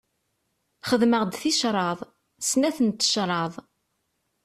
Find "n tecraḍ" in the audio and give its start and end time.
2.85-3.53